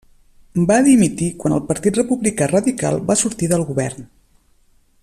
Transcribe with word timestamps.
Va 0.69 0.77
dimitir 0.87 1.27
quan 1.43 1.55
el 1.57 1.61
Partit 1.67 2.01
Republicà 2.01 2.49
Radical 2.53 2.99
va 3.11 3.19
sortir 3.25 3.53
del 3.53 3.69
Govern. 3.71 4.11